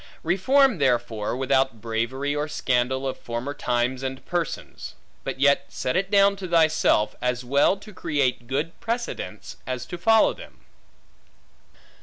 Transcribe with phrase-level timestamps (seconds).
[0.23, 6.09] Reform therefore, without bravery, or scandal of former times and persons; but yet set it
[6.09, 10.65] down to thyself, as well to create good precedents, as to follow them.